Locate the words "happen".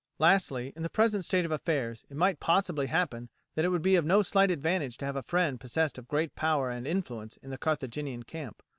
2.87-3.29